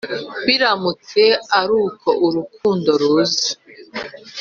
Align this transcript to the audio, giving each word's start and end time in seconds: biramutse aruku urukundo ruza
biramutse 0.45 1.21
aruku 1.59 2.09
urukundo 2.27 2.89
ruza 3.01 3.47